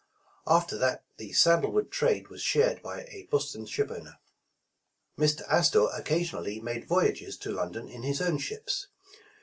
[0.47, 4.17] After that the sandal wood trade was shared by a Boston ship owner.
[5.15, 5.41] Mr.
[5.47, 8.87] Astor occasionally made voyages to London in his own ships.